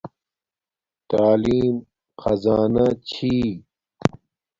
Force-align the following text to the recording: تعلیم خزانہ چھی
تعلیم 1.09 1.75
خزانہ 2.21 2.87
چھی 3.09 3.33